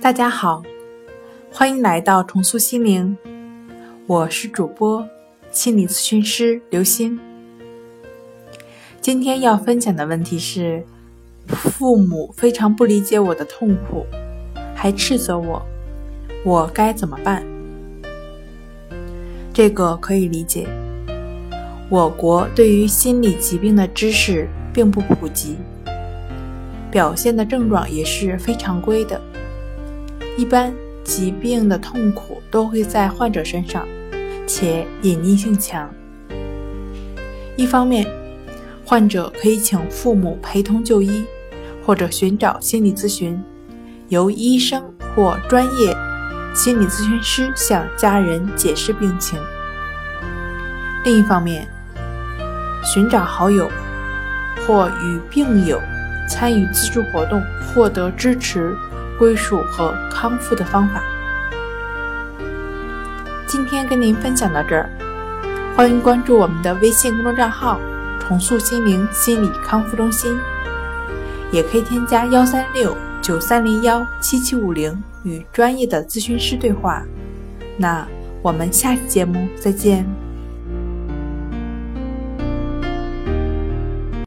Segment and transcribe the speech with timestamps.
[0.00, 0.62] 大家好，
[1.52, 3.18] 欢迎来到重塑心灵，
[4.06, 5.04] 我是主播
[5.50, 7.18] 心理咨询师刘星。
[9.00, 10.84] 今天要分享的问题是：
[11.48, 14.06] 父母非常不理解我的痛苦，
[14.72, 15.60] 还斥责我，
[16.44, 17.44] 我该怎么办？
[19.52, 20.68] 这个可以理解，
[21.90, 25.56] 我国对于心理疾病的知识并不普及，
[26.88, 29.20] 表现的症状也是非常规的。
[30.38, 33.84] 一般疾病的痛苦都会在患者身上，
[34.46, 35.92] 且隐匿性强。
[37.56, 38.06] 一方面，
[38.84, 41.24] 患者可以请父母陪同就医，
[41.84, 43.42] 或者寻找心理咨询，
[44.10, 44.80] 由医生
[45.12, 45.92] 或专业
[46.54, 49.36] 心理咨询师向家人解释病情。
[51.04, 51.66] 另一方面，
[52.84, 53.68] 寻找好友
[54.64, 55.80] 或与病友
[56.28, 57.42] 参与自助活动，
[57.74, 58.76] 获得支持、
[59.18, 61.02] 归属和康复的方法。
[63.46, 64.88] 今天跟您分享到这儿，
[65.76, 67.80] 欢迎关注我们的微信公众账号。
[68.20, 70.36] 重塑心灵心理康复中心，
[71.50, 77.02] 也可以添加幺三六九三零幺七七五零与专业的咨询师对话。
[77.78, 78.06] 那
[78.42, 80.27] 我们下期节目再见。